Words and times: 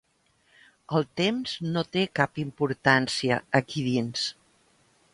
El 0.99 1.05
temps 1.21 1.53
no 1.77 1.85
té 1.97 2.07
cap 2.21 2.41
importància, 2.47 3.41
aquí 3.63 3.89
dins. 3.93 4.29